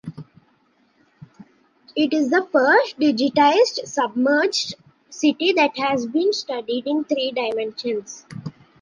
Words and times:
It 1.95 2.11
is 2.11 2.31
the 2.31 2.47
first 2.51 2.97
digitized 2.99 3.85
submerged 3.87 4.73
city 5.11 5.53
that 5.53 5.77
has 5.77 6.07
been 6.07 6.33
studied 6.33 6.87
in 6.87 7.03
three 7.03 7.31
dimensions. 7.31 8.25